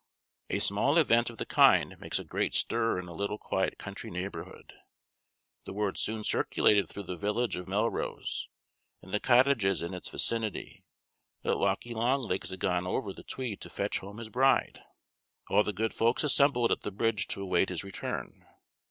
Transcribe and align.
A 0.49 0.57
small 0.57 0.97
event 0.97 1.29
of 1.29 1.37
the 1.37 1.45
kind 1.45 1.95
makes 1.99 2.17
a 2.17 2.23
great 2.23 2.55
stir 2.55 2.97
in 2.97 3.07
a 3.07 3.13
little 3.13 3.37
quiet 3.37 3.77
country 3.77 4.09
neighborhood. 4.09 4.73
The 5.65 5.73
word 5.73 5.99
soon 5.99 6.23
circulated 6.23 6.89
through 6.89 7.03
the 7.03 7.15
village 7.15 7.55
of 7.55 7.67
Melrose, 7.67 8.49
and 9.03 9.13
the 9.13 9.19
cottages 9.19 9.83
in 9.83 9.93
its 9.93 10.09
vicinity, 10.09 10.85
that 11.43 11.53
Lauckie 11.57 11.93
Long 11.93 12.23
Legs 12.23 12.49
had 12.49 12.59
gone 12.59 12.87
over 12.87 13.13
the 13.13 13.21
Tweed 13.23 13.61
to 13.61 13.69
fetch 13.69 13.99
home 13.99 14.17
his 14.17 14.29
bride. 14.29 14.81
All 15.51 15.61
the 15.61 15.71
good 15.71 15.93
folks 15.93 16.23
assembled 16.23 16.71
at 16.71 16.81
the 16.81 16.89
bridge 16.89 17.27
to 17.27 17.43
await 17.43 17.69
his 17.69 17.83
return. 17.83 18.47